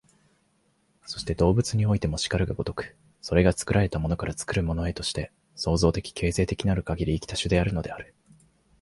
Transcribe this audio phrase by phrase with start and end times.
[1.05, 8.15] そして動物においても然るが如く、それが作られたものから作るものへとして、創造的形成的なるかぎり生きた種であるのである。